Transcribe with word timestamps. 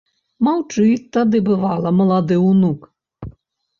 Маўчыць 0.45 1.09
тады, 1.19 1.37
бывала, 1.51 1.93
малады 2.01 2.35
ўнук. 2.49 2.79